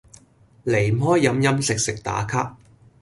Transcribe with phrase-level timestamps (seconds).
[0.65, 2.57] 離唔開飲飲食食打卡